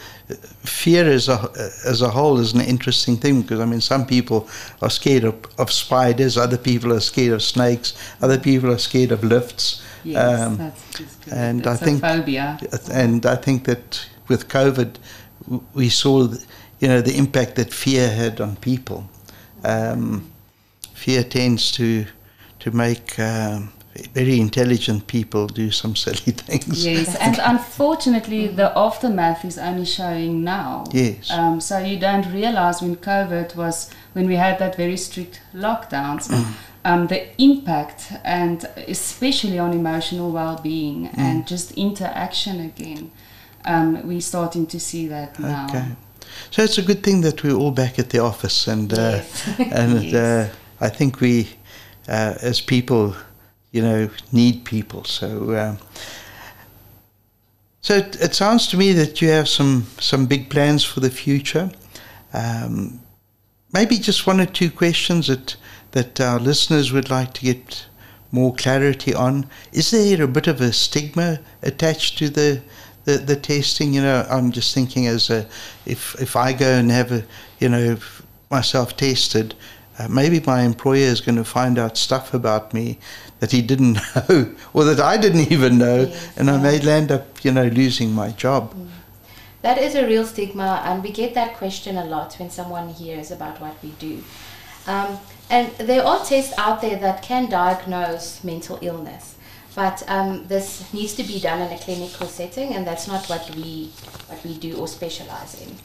fear 0.64 1.08
as 1.10 1.28
a 1.28 1.38
as 1.86 2.02
a 2.02 2.08
whole 2.10 2.38
is 2.40 2.52
an 2.54 2.60
interesting 2.60 3.16
thing 3.16 3.42
because 3.42 3.60
I 3.60 3.64
mean 3.66 3.80
some 3.80 4.06
people 4.06 4.48
are 4.82 4.90
scared 4.90 5.24
of, 5.24 5.34
of 5.58 5.70
spiders, 5.70 6.36
other 6.36 6.58
people 6.58 6.92
are 6.92 7.00
scared 7.00 7.32
of 7.32 7.42
snakes, 7.42 7.94
other 8.22 8.38
people 8.38 8.70
are 8.70 8.78
scared 8.78 9.12
of 9.12 9.22
lifts. 9.24 9.82
Yes, 10.04 10.40
Um, 10.40 10.56
that's 10.56 11.30
and 11.32 11.66
I 11.66 11.76
think- 11.76 12.00
phobia. 12.00 12.58
and 12.92 13.26
I 13.26 13.36
think 13.36 13.64
that 13.64 14.06
with 14.28 14.48
COVID, 14.48 14.88
we 15.74 15.88
saw, 15.90 16.28
you 16.80 16.88
know, 16.88 17.00
the 17.02 17.16
impact 17.16 17.54
that 17.56 17.72
fear 17.74 18.08
had 18.08 18.40
on 18.40 18.56
people. 18.56 19.04
Um, 19.64 20.30
fear 20.94 21.22
tends 21.24 21.70
to 21.72 22.06
to 22.60 22.70
make 22.70 23.18
um, 23.18 23.72
very 24.14 24.38
intelligent 24.40 25.06
people 25.06 25.46
do 25.46 25.70
some 25.70 25.94
silly 26.04 26.32
things. 26.32 26.84
Yes, 26.86 27.16
and 27.20 27.38
unfortunately, 27.42 28.48
the 28.48 28.76
aftermath 28.76 29.44
is 29.44 29.58
only 29.58 29.84
showing 29.84 30.44
now. 30.44 30.84
Yes. 30.92 31.30
Um, 31.30 31.60
so 31.60 31.78
you 31.78 31.98
don't 31.98 32.26
realize 32.32 32.82
when 32.82 32.96
COVID 32.96 33.56
was, 33.56 33.90
when 34.12 34.26
we 34.26 34.36
had 34.36 34.58
that 34.58 34.76
very 34.76 34.96
strict 34.96 35.40
lockdowns, 35.54 36.28
Mm. 36.28 36.44
um, 36.84 37.06
the 37.08 37.20
impact, 37.42 38.12
and 38.24 38.64
especially 38.88 39.58
on 39.58 39.72
emotional 39.72 40.30
well-being 40.32 41.08
Mm. 41.08 41.18
and 41.18 41.46
just 41.46 41.72
interaction 41.72 42.60
again. 42.60 43.10
Um, 43.64 44.06
we're 44.08 44.20
starting 44.22 44.66
to 44.68 44.80
see 44.80 45.08
that 45.08 45.38
now. 45.38 45.66
Okay. 45.68 45.84
So 46.50 46.62
it's 46.62 46.78
a 46.78 46.82
good 46.82 47.02
thing 47.02 47.20
that 47.22 47.42
we're 47.42 47.56
all 47.56 47.72
back 47.72 47.98
at 47.98 48.08
the 48.10 48.18
office, 48.20 48.66
and 48.70 48.92
uh, 48.92 48.96
Yes. 48.96 49.48
and 49.72 50.02
Yes. 50.04 50.14
uh, 50.14 50.48
I 50.80 50.88
think 50.88 51.20
we, 51.20 51.48
uh, 52.08 52.34
as 52.42 52.60
people, 52.60 53.14
you 53.72 53.82
know, 53.82 54.10
need 54.32 54.64
people. 54.64 55.04
So. 55.04 55.56
Um, 55.56 55.78
so 57.82 57.96
it, 57.96 58.16
it 58.20 58.34
sounds 58.34 58.66
to 58.68 58.76
me 58.76 58.92
that 58.92 59.22
you 59.22 59.28
have 59.30 59.48
some 59.48 59.86
some 59.98 60.26
big 60.26 60.50
plans 60.50 60.84
for 60.84 61.00
the 61.00 61.10
future. 61.10 61.70
Um, 62.32 63.00
maybe 63.72 63.98
just 63.98 64.26
one 64.26 64.40
or 64.40 64.46
two 64.46 64.70
questions 64.70 65.28
that 65.28 65.56
that 65.92 66.20
our 66.20 66.38
listeners 66.38 66.92
would 66.92 67.10
like 67.10 67.32
to 67.34 67.42
get 67.42 67.86
more 68.32 68.54
clarity 68.54 69.14
on. 69.14 69.46
Is 69.72 69.90
there 69.90 70.22
a 70.22 70.28
bit 70.28 70.46
of 70.46 70.60
a 70.60 70.72
stigma 70.72 71.40
attached 71.62 72.18
to 72.18 72.28
the 72.28 72.60
the, 73.04 73.18
the 73.18 73.36
testing? 73.36 73.94
You 73.94 74.02
know, 74.02 74.26
I'm 74.30 74.52
just 74.52 74.74
thinking 74.74 75.06
as 75.06 75.30
a 75.30 75.46
if 75.86 76.20
if 76.20 76.36
I 76.36 76.52
go 76.52 76.70
and 76.70 76.90
have 76.90 77.12
a 77.12 77.24
you 77.58 77.68
know 77.68 77.98
myself 78.50 78.96
tested. 78.96 79.54
Uh, 80.00 80.08
maybe 80.08 80.40
my 80.46 80.62
employer 80.62 81.10
is 81.14 81.20
going 81.20 81.36
to 81.36 81.44
find 81.44 81.78
out 81.78 81.98
stuff 81.98 82.32
about 82.32 82.72
me 82.72 82.98
that 83.40 83.52
he 83.52 83.60
didn't 83.60 83.98
know, 84.16 84.54
or 84.72 84.84
that 84.84 84.98
I 84.98 85.18
didn't 85.18 85.52
even 85.52 85.76
know, 85.76 86.04
Yes, 86.04 86.38
and 86.38 86.50
I 86.50 86.56
may 86.56 86.78
yeah. 86.78 86.86
land 86.86 87.12
up, 87.12 87.44
you 87.44 87.52
know, 87.52 87.66
losing 87.66 88.12
my 88.12 88.30
job. 88.30 88.74
That 89.60 89.76
is 89.76 89.94
a 89.94 90.06
real 90.06 90.24
stigma, 90.24 90.80
and 90.86 91.02
we 91.02 91.10
get 91.12 91.34
that 91.34 91.54
question 91.58 91.98
a 91.98 92.04
lot 92.06 92.34
when 92.36 92.48
someone 92.48 92.88
hears 92.88 93.30
about 93.30 93.60
what 93.60 93.74
we 93.82 93.90
do. 93.98 94.24
Um, 94.86 95.18
and 95.50 95.70
there 95.72 96.02
are 96.02 96.24
tests 96.24 96.54
out 96.56 96.80
there 96.80 96.96
that 96.96 97.20
can 97.22 97.50
diagnose 97.50 98.42
mental 98.42 98.78
illness, 98.80 99.36
but 99.74 100.02
um, 100.08 100.46
this 100.46 100.90
needs 100.94 101.12
to 101.16 101.24
be 101.24 101.38
done 101.40 101.60
in 101.60 101.70
a 101.70 101.78
clinical 101.78 102.26
setting, 102.26 102.72
and 102.72 102.86
that's 102.86 103.06
not 103.06 103.26
what 103.26 103.54
we 103.54 103.92
what 104.28 104.42
we 104.44 104.56
do 104.56 104.78
or 104.78 104.88
specialize 104.88 105.60
in. 105.60 105.76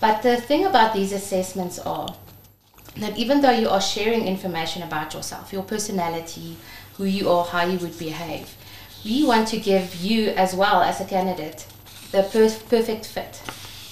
But 0.00 0.22
the 0.22 0.36
thing 0.36 0.66
about 0.66 0.94
these 0.94 1.12
assessments 1.12 1.80
are 1.80 2.14
that 3.02 3.18
even 3.18 3.40
though 3.40 3.50
you 3.50 3.68
are 3.68 3.80
sharing 3.80 4.26
information 4.26 4.82
about 4.82 5.14
yourself, 5.14 5.52
your 5.52 5.62
personality, 5.62 6.56
who 6.96 7.04
you 7.04 7.28
are, 7.30 7.44
how 7.44 7.64
you 7.64 7.78
would 7.78 7.98
behave, 7.98 8.54
we 9.04 9.24
want 9.24 9.48
to 9.48 9.58
give 9.58 9.94
you 9.96 10.28
as 10.30 10.54
well 10.54 10.82
as 10.82 11.00
a 11.00 11.04
candidate 11.04 11.66
the 12.12 12.22
per- 12.24 12.66
perfect 12.68 13.06
fit. 13.06 13.40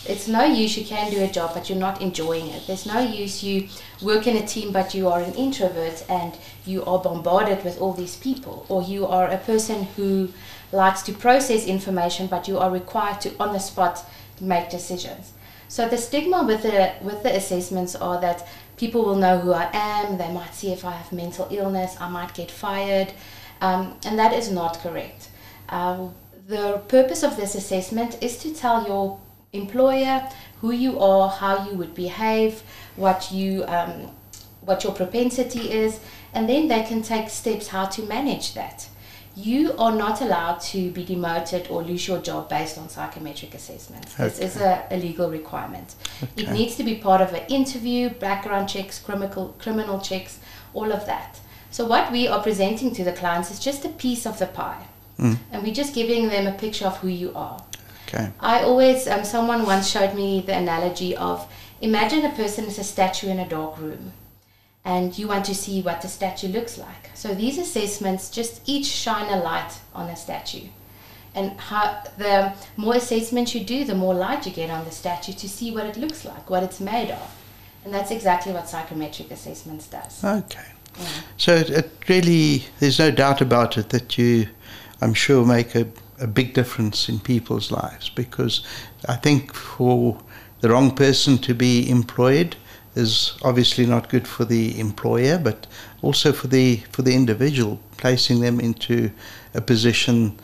It's 0.07 0.27
no 0.27 0.45
use 0.45 0.77
you 0.77 0.85
can 0.85 1.11
do 1.11 1.23
a 1.23 1.29
job 1.29 1.53
but 1.55 1.69
you're 1.69 1.79
not 1.79 2.01
enjoying 2.01 2.49
it. 2.49 2.67
There's 2.67 2.87
no 2.87 3.01
use 3.01 3.43
you 3.43 3.69
work 4.03 4.27
in 4.27 4.37
a 4.37 4.47
team 4.47 4.73
but 4.73 4.95
you 4.95 5.09
are 5.09 5.21
an 5.21 5.35
introvert 5.35 6.05
and 6.09 6.37
you 6.65 6.85
are 6.85 6.99
bombarded 6.99 7.63
with 7.65 7.81
all 7.81 7.93
these 7.93 8.17
people, 8.17 8.65
or 8.69 8.83
you 8.83 9.07
are 9.07 9.29
a 9.29 9.39
person 9.39 9.85
who 9.97 10.31
likes 10.73 11.03
to 11.03 11.13
process 11.13 11.67
information 11.67 12.27
but 12.27 12.49
you 12.49 12.59
are 12.59 12.71
required 12.71 13.21
to 13.21 13.33
on 13.39 13.53
the 13.53 13.59
spot 13.59 14.05
make 14.41 14.71
decisions. 14.71 15.33
So 15.69 15.89
the 15.89 15.99
stigma 15.99 16.45
with 16.45 16.63
the 16.63 16.95
with 17.03 17.23
the 17.23 17.37
assessments 17.37 17.95
are 17.95 18.21
that 18.21 18.47
people 18.79 19.05
will 19.05 19.17
know 19.17 19.39
who 19.39 19.53
I 19.53 19.69
am. 19.73 20.19
They 20.19 20.33
might 20.33 20.55
see 20.55 20.73
if 20.73 20.85
I 20.85 20.93
have 20.93 21.13
mental 21.13 21.49
illness. 21.51 21.97
I 22.01 22.09
might 22.09 22.35
get 22.35 22.51
fired, 22.51 23.13
um, 23.61 23.99
and 24.05 24.19
that 24.19 24.33
is 24.33 24.51
not 24.51 24.79
correct. 24.81 25.29
Uh, 25.69 26.09
the 26.47 26.79
purpose 26.89 27.23
of 27.23 27.37
this 27.37 27.55
assessment 27.55 28.23
is 28.23 28.39
to 28.39 28.55
tell 28.55 28.87
your 28.87 29.21
employer 29.53 30.29
who 30.61 30.73
you 30.73 30.99
are, 30.99 31.29
how 31.29 31.69
you 31.69 31.77
would 31.77 31.95
behave, 31.95 32.63
what 32.97 33.31
you 33.33 33.65
um, 33.65 34.11
what 34.61 34.85
your 34.85 34.93
propensity 34.93 35.71
is, 35.73 36.01
and 36.35 36.49
then 36.49 36.69
they 36.69 36.83
can 36.83 37.03
take 37.03 37.29
steps 37.29 37.69
how 37.69 37.87
to 37.87 38.03
manage 38.03 38.55
that. 38.55 38.89
You 39.39 39.73
are 39.79 39.93
not 39.95 40.21
allowed 40.21 40.59
to 40.73 40.91
be 40.91 41.05
demoted 41.05 41.69
or 41.71 41.83
lose 41.85 42.09
your 42.09 42.19
job 42.19 42.49
based 42.49 42.77
on 42.77 42.89
psychometric 42.89 43.55
assessments. 43.55 44.15
This 44.15 44.39
is 44.41 44.57
a, 44.57 44.85
a 44.91 44.97
legal 44.97 45.31
requirement. 45.31 45.95
Okay. 46.23 46.43
It 46.43 46.51
needs 46.51 46.75
to 46.77 46.83
be 46.85 46.97
part 46.97 47.21
of 47.21 47.33
an 47.33 47.45
interview, 47.49 48.11
background 48.11 48.69
checks, 48.69 48.99
criminal 48.99 49.55
criminal 49.59 50.01
checks, 50.01 50.41
all 50.75 50.91
of 50.93 51.07
that. 51.07 51.39
So 51.71 51.87
what 51.87 52.11
we 52.11 52.27
are 52.27 52.43
presenting 52.43 52.93
to 52.95 53.05
the 53.05 53.13
clients 53.13 53.51
is 53.53 53.59
just 53.61 53.85
a 53.85 53.91
piece 53.91 54.27
of 54.27 54.39
the 54.39 54.47
pie, 54.47 54.85
Mm. 55.19 55.37
and 55.53 55.63
we're 55.65 55.75
just 55.75 55.95
giving 55.95 56.29
them 56.29 56.47
a 56.47 56.53
picture 56.53 56.87
of 56.87 56.97
who 56.99 57.09
you 57.09 57.33
are. 57.35 57.59
Okay. 58.07 58.31
I 58.41 58.63
always, 58.63 59.07
um, 59.07 59.25
someone 59.25 59.67
once 59.67 59.87
showed 59.91 60.15
me 60.15 60.41
the 60.41 60.57
analogy 60.57 61.17
of 61.17 61.47
imagine 61.81 62.25
a 62.25 62.31
person 62.43 62.65
is 62.67 62.79
a 62.79 62.85
statue 62.85 63.29
in 63.29 63.39
a 63.39 63.49
dark 63.49 63.79
room. 63.79 64.13
And 64.89 65.19
you 65.19 65.29
want 65.29 65.45
to 65.45 65.55
see 65.55 65.83
what 65.83 66.01
the 66.01 66.09
statue 66.09 66.49
looks 66.49 66.79
like. 66.79 67.11
So 67.13 67.35
these 67.35 67.59
assessments 67.59 68.31
just 68.31 68.63
each 68.65 68.87
shine 68.87 69.31
a 69.31 69.37
light 69.37 69.79
on 69.95 70.09
a 70.09 70.17
statue. 70.17 70.69
And 71.35 71.61
how, 71.61 72.05
the 72.17 72.55
more 72.79 72.95
assessments 72.95 73.55
you 73.55 73.63
do, 73.65 73.85
the 73.85 73.95
more 73.95 74.15
light 74.15 74.47
you 74.47 74.53
get 74.53 74.71
on 74.71 74.87
the 74.87 74.91
statue 74.91 75.35
to 75.35 75.47
see 75.47 75.71
what 75.71 75.85
it 75.85 75.99
looks 75.99 76.25
like, 76.25 76.49
what 76.49 76.63
it's 76.63 76.81
made 76.81 77.11
of. 77.11 77.37
And 77.85 77.93
that's 77.93 78.11
exactly 78.11 78.51
what 78.55 78.67
psychometric 78.67 79.31
assessments 79.31 79.87
does. 79.89 80.25
Okay. 80.25 80.69
Yeah. 80.99 81.07
So 81.37 81.55
it, 81.55 81.69
it, 81.69 81.91
really, 82.09 82.65
there's 82.81 82.99
no 82.99 83.11
doubt 83.11 83.43
about 83.43 83.77
it 83.77 83.91
that 83.91 84.17
you, 84.17 84.49
I'm 85.03 85.13
sure, 85.13 85.45
make 85.45 85.75
a, 85.75 85.87
a 86.19 86.27
big 86.27 86.55
difference 86.55 87.11
in 87.11 87.21
people's 87.21 87.71
lives 87.71 88.09
because 88.09 88.65
I 89.07 89.17
think 89.17 89.53
for 89.53 90.19
the 90.61 90.71
wrong 90.71 90.97
person 90.97 91.37
to 91.39 91.53
be 91.53 91.91
employed, 91.91 92.57
is 92.99 93.39
obviously 93.43 93.87
not 93.87 94.09
good 94.09 94.27
for 94.27 94.45
the 94.45 94.79
employer, 94.79 95.39
but 95.39 95.67
also 96.03 96.33
for 96.33 96.49
the 96.49 96.77
for 96.91 97.03
the 97.03 97.15
individual, 97.15 97.79
placing 97.97 98.41
them 98.41 98.61
into 98.61 99.11
a 99.55 99.61
position, 99.61 100.39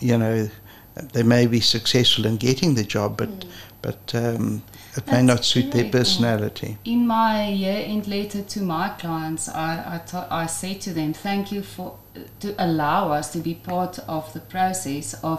you 0.00 0.18
know, 0.18 0.48
they 1.12 1.22
may 1.22 1.46
be 1.46 1.60
successful 1.60 2.26
in 2.26 2.36
getting 2.36 2.74
the 2.74 2.84
job, 2.84 3.16
but 3.16 3.40
mm. 3.40 3.48
but 3.82 4.14
um, 4.14 4.62
it 4.96 5.06
That's 5.06 5.12
may 5.12 5.22
not 5.22 5.44
suit 5.44 5.70
their 5.72 5.88
personality. 5.90 6.78
In 6.84 7.06
my 7.06 7.48
year-end 7.48 8.06
letter 8.08 8.42
to 8.42 8.60
my 8.60 8.88
clients, 8.98 9.48
I 9.48 10.00
I, 10.30 10.46
say 10.46 10.74
to 10.74 10.92
them, 10.92 11.12
thank 11.12 11.52
you 11.52 11.62
for 11.62 11.98
to 12.40 12.54
allow 12.58 13.12
us 13.12 13.32
to 13.32 13.38
be 13.38 13.54
part 13.54 13.98
of 14.08 14.32
the 14.32 14.40
process 14.40 15.14
of 15.22 15.38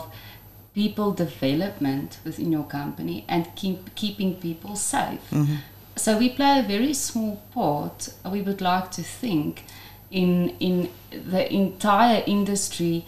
people 0.73 1.11
development 1.11 2.19
within 2.23 2.49
your 2.51 2.63
company 2.63 3.25
and 3.27 3.43
keep 3.55 3.93
keeping 3.95 4.35
people 4.35 4.75
safe. 4.77 5.29
Mm-hmm 5.31 5.55
so 5.95 6.17
we 6.17 6.29
play 6.29 6.59
a 6.59 6.63
very 6.63 6.93
small 6.93 7.41
part. 7.53 8.13
We 8.29 8.41
would 8.41 8.61
like 8.61 8.91
to 8.91 9.03
think 9.03 9.63
in 10.09 10.49
in 10.59 10.89
the 11.11 11.51
entire 11.51 12.23
industry, 12.27 13.05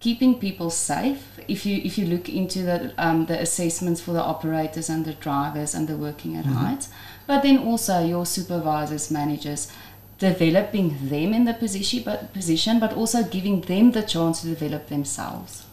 keeping 0.00 0.38
people 0.38 0.70
safe. 0.70 1.38
If 1.48 1.66
you 1.66 1.80
if 1.84 1.98
you 1.98 2.06
look 2.06 2.28
into 2.28 2.62
the 2.62 2.94
um, 2.98 3.26
the 3.26 3.40
assessments 3.40 4.00
for 4.00 4.12
the 4.12 4.22
operators 4.22 4.88
and 4.88 5.04
the 5.04 5.14
drivers 5.14 5.74
and 5.74 5.88
the 5.88 5.96
working 5.96 6.36
at 6.36 6.44
mm-hmm. 6.44 6.54
height, 6.54 6.88
but 7.26 7.42
then 7.42 7.58
also 7.58 8.04
your 8.04 8.26
supervisors, 8.26 9.10
managers, 9.10 9.70
developing 10.18 11.08
them 11.08 11.34
in 11.34 11.44
the 11.44 11.54
position, 11.54 12.02
but 12.04 12.32
position, 12.32 12.80
but 12.80 12.94
also 12.94 13.22
giving 13.22 13.60
them 13.62 13.92
the 13.92 14.02
chance 14.02 14.40
to 14.40 14.48
develop 14.48 14.88
themselves. 14.88 15.65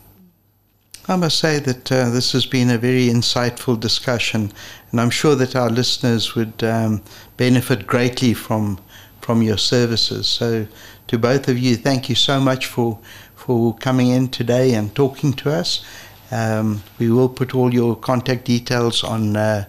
I 1.05 1.17
must 1.17 1.38
say 1.38 1.60
that 1.60 1.91
uh, 1.91 2.10
this 2.12 2.31
has 2.31 2.45
been 2.45 2.69
a 2.69 2.77
very 2.77 3.07
insightful 3.07 3.77
discussion, 3.77 4.53
and 4.89 5.01
I'm 5.01 5.10
sure 5.10 5.36
that 5.36 5.53
our 5.53 5.69
listeners 5.69 6.33
would 6.33 6.63
um, 6.63 7.01
benefit 7.36 7.86
greatly 7.86 8.33
from 8.33 8.79
from 9.19 9.41
your 9.41 9.57
services. 9.57 10.27
So, 10.27 10.65
to 11.07 11.17
both 11.17 11.50
of 11.50 11.57
you, 11.57 11.75
thank 11.75 12.07
you 12.07 12.15
so 12.15 12.39
much 12.39 12.67
for 12.67 13.00
for 13.36 13.75
coming 13.75 14.12
in 14.12 14.29
today 14.29 14.74
and 14.75 14.95
talking 14.95 15.33
to 15.33 15.51
us. 15.51 15.83
Um, 16.31 16.81
we 17.00 17.12
will 17.12 17.27
put 17.27 17.53
all 17.53 17.74
your 17.74 17.98
contact 17.98 18.45
details 18.45 19.03
on 19.03 19.36
uh, 19.36 19.65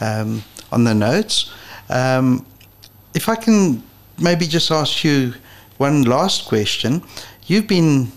um, 0.00 0.42
on 0.72 0.82
the 0.82 0.94
notes. 0.94 1.52
Um, 1.90 2.44
if 3.14 3.28
I 3.28 3.36
can 3.36 3.84
maybe 4.18 4.48
just 4.48 4.72
ask 4.72 5.04
you 5.04 5.34
one 5.78 6.02
last 6.02 6.46
question, 6.46 7.02
you've 7.46 7.68
been 7.68 8.10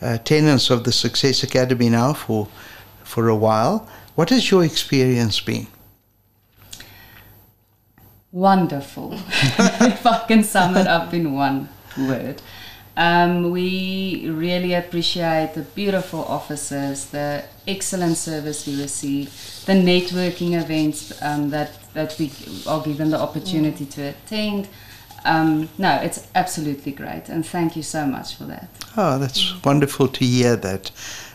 uh, 0.00 0.18
tenants 0.18 0.70
of 0.70 0.84
the 0.84 0.92
Success 0.92 1.42
Academy 1.42 1.88
now 1.88 2.12
for 2.12 2.48
for 3.04 3.28
a 3.28 3.36
while. 3.36 3.88
What 4.14 4.30
has 4.30 4.50
your 4.50 4.64
experience 4.64 5.40
been? 5.40 5.66
Wonderful, 8.32 9.14
if 9.92 10.06
I 10.06 10.24
can 10.28 10.44
sum 10.44 10.76
it 10.76 10.86
up 10.86 11.12
in 11.12 11.32
one 11.34 11.68
word. 11.98 12.40
Um, 12.96 13.50
we 13.50 14.28
really 14.28 14.74
appreciate 14.74 15.54
the 15.54 15.62
beautiful 15.62 16.24
offices, 16.24 17.06
the 17.06 17.44
excellent 17.66 18.16
service 18.16 18.66
we 18.66 18.80
receive, 18.80 19.30
the 19.64 19.72
networking 19.72 20.60
events 20.60 21.12
um, 21.22 21.50
that, 21.50 21.78
that 21.94 22.16
we 22.18 22.30
are 22.66 22.82
given 22.82 23.10
the 23.10 23.18
opportunity 23.18 23.86
mm. 23.86 23.90
to 23.92 24.02
attend 24.02 24.68
um, 25.24 25.68
no, 25.78 25.96
it's 25.96 26.26
absolutely 26.34 26.92
great, 26.92 27.28
and 27.28 27.44
thank 27.44 27.76
you 27.76 27.82
so 27.82 28.06
much 28.06 28.36
for 28.36 28.44
that. 28.44 28.68
Oh, 28.96 29.18
that's 29.18 29.62
wonderful 29.64 30.08
to 30.08 30.24
hear 30.24 30.56
that. 30.56 30.90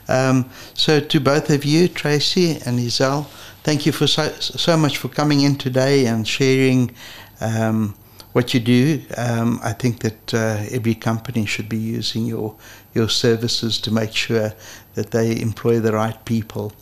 Um, 0.08 0.50
so, 0.74 1.00
to 1.00 1.19
both 1.19 1.50
of 1.50 1.65
you, 1.65 1.88
Tracy 1.88 2.52
and 2.65 2.80
Izelle, 2.80 3.28
thank 3.63 3.86
you 3.86 3.91
for 3.91 4.08
so, 4.08 4.30
so 4.39 4.78
much 4.78 4.98
for 4.98 5.08
coming 5.08 5.41
in 5.41 5.56
today 5.56 6.06
and 6.06 6.28
sharing 6.28 6.93
um, 7.41 7.95
what 8.34 8.54
you 8.54 8.60
do. 8.60 9.02
Um, 9.17 9.60
I 9.63 9.74
think 9.74 10.00
that 10.02 10.34
uh, 10.34 10.63
every 10.69 10.95
company 10.95 11.45
should 11.45 11.69
be 11.69 11.78
using 11.78 12.26
your 12.26 12.56
your 12.93 13.10
services 13.10 13.80
to 13.80 13.91
make 13.91 14.13
sure 14.13 14.54
that 14.95 15.12
they 15.12 15.39
employ 15.39 15.80
the 15.80 15.93
right 15.93 16.24
people. 16.26 16.74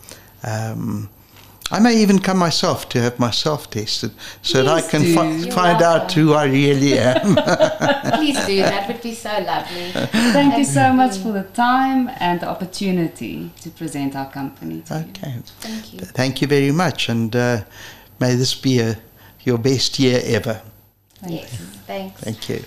Um, 0.43 1.09
I 1.71 1.79
may 1.79 1.95
even 1.97 2.19
come 2.19 2.37
myself 2.37 2.89
to 2.89 3.01
have 3.01 3.19
myself 3.19 3.69
tested 3.69 4.11
so 4.41 4.61
Please 4.61 4.65
that 4.65 4.67
I 4.67 4.81
can 4.81 5.01
fi- 5.15 5.49
find 5.49 5.79
welcome. 5.79 6.01
out 6.01 6.11
who 6.11 6.33
I 6.33 6.45
really 6.45 6.99
am. 6.99 7.35
Please 8.17 8.45
do, 8.45 8.57
that 8.61 8.87
would 8.87 9.01
be 9.01 9.13
so 9.13 9.29
lovely. 9.29 9.91
Thank 10.33 10.57
you 10.57 10.65
so 10.65 10.93
much 10.93 11.17
for 11.17 11.31
the 11.31 11.43
time 11.53 12.09
and 12.19 12.41
the 12.41 12.47
opportunity 12.49 13.49
to 13.61 13.69
present 13.71 14.15
our 14.15 14.29
company 14.29 14.81
to 14.87 14.97
okay. 14.97 15.35
you. 15.35 15.41
Thank 15.61 15.93
you. 15.93 15.99
Thank 15.99 16.41
you 16.41 16.47
very 16.47 16.71
much, 16.71 17.09
and 17.09 17.35
uh, 17.35 17.63
may 18.19 18.35
this 18.35 18.53
be 18.53 18.79
a, 18.79 18.97
your 19.43 19.57
best 19.57 19.97
year 19.99 20.21
ever. 20.25 20.61
Thank 21.15 21.41
yes, 21.41 21.59
you. 21.59 21.65
thanks. 21.87 22.21
Thank 22.21 22.49
you. 22.49 22.63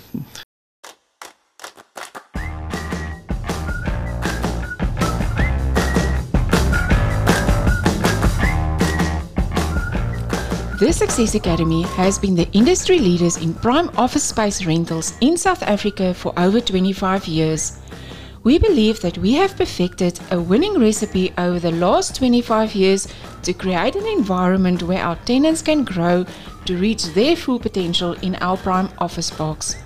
The 10.79 10.93
Success 10.93 11.35
Academy 11.35 11.85
has 11.97 12.19
been 12.19 12.35
the 12.35 12.53
industry 12.53 12.99
leaders 12.99 13.39
in 13.39 13.55
prime 13.55 13.89
office 13.97 14.25
space 14.25 14.67
rentals 14.67 15.15
in 15.23 15.39
South 15.39 15.63
Africa 15.63 16.13
for 16.13 16.39
over 16.39 16.61
25 16.61 17.27
years. 17.27 17.79
We 18.45 18.59
believe 18.59 19.01
that 19.01 19.17
we 19.17 19.33
have 19.33 19.57
perfected 19.57 20.21
a 20.31 20.39
winning 20.39 20.79
recipe 20.79 21.33
over 21.39 21.59
the 21.59 21.71
last 21.71 22.17
25 22.17 22.75
years 22.75 23.09
to 23.45 23.55
create 23.55 23.97
an 23.97 24.07
environment 24.07 24.83
where 24.83 25.03
our 25.03 25.17
tenants 25.25 25.63
can 25.63 25.83
grow 25.83 26.27
to 26.67 26.77
reach 26.77 27.07
their 27.15 27.37
full 27.37 27.59
potential 27.59 28.13
in 28.21 28.35
our 28.43 28.59
prime 28.59 28.91
office 28.99 29.31
box. 29.31 29.77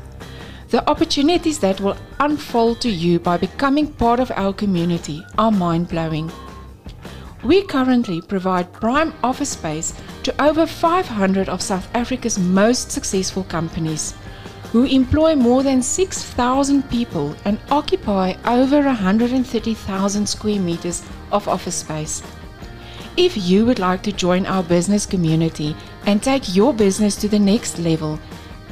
The 0.70 0.84
opportunities 0.90 1.60
that 1.60 1.80
will 1.80 1.96
unfold 2.18 2.80
to 2.80 2.90
you 2.90 3.20
by 3.20 3.36
becoming 3.36 3.92
part 3.92 4.18
of 4.18 4.32
our 4.32 4.52
community 4.52 5.24
are 5.38 5.52
mind 5.52 5.88
blowing. 5.88 6.32
We 7.44 7.62
currently 7.62 8.20
provide 8.20 8.72
prime 8.72 9.14
office 9.22 9.50
space 9.50 9.94
to 10.22 10.42
over 10.42 10.66
500 10.66 11.48
of 11.48 11.62
South 11.62 11.88
Africa's 11.94 12.38
most 12.38 12.90
successful 12.90 13.44
companies, 13.44 14.14
who 14.72 14.84
employ 14.84 15.34
more 15.34 15.62
than 15.62 15.82
6,000 15.82 16.88
people 16.90 17.34
and 17.44 17.58
occupy 17.70 18.34
over 18.44 18.80
130,000 18.82 20.28
square 20.28 20.60
meters 20.60 21.02
of 21.32 21.48
office 21.48 21.76
space. 21.76 22.22
If 23.16 23.36
you 23.36 23.66
would 23.66 23.78
like 23.78 24.02
to 24.04 24.12
join 24.12 24.46
our 24.46 24.62
business 24.62 25.06
community 25.06 25.74
and 26.06 26.22
take 26.22 26.54
your 26.54 26.72
business 26.72 27.16
to 27.16 27.28
the 27.28 27.38
next 27.38 27.78
level, 27.78 28.18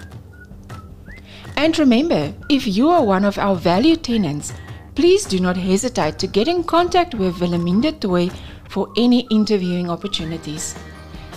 And 1.55 1.79
remember, 1.79 2.33
if 2.49 2.67
you 2.67 2.89
are 2.89 3.03
one 3.03 3.23
of 3.23 3.37
our 3.37 3.55
valued 3.55 4.03
tenants, 4.03 4.51
please 4.95 5.23
do 5.23 5.39
not 5.39 5.55
hesitate 5.55 6.19
to 6.19 6.27
get 6.27 6.49
in 6.49 6.65
contact 6.65 7.15
with 7.15 7.39
Wilhelmina 7.39 7.93
Toy 7.93 8.29
for 8.67 8.91
any 8.97 9.25
interviewing 9.31 9.89
opportunities. 9.89 10.75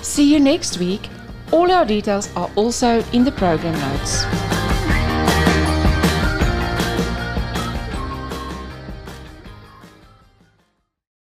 See 0.02 0.32
you 0.32 0.40
next 0.40 0.78
week. 0.78 1.08
All 1.52 1.70
our 1.70 1.84
details 1.84 2.34
are 2.34 2.50
also 2.56 3.04
in 3.12 3.22
the 3.22 3.30
program 3.30 3.78
notes. 3.78 4.24